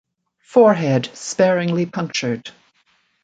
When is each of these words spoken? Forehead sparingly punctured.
Forehead 0.39 1.11
sparingly 1.15 1.85
punctured. 1.85 2.49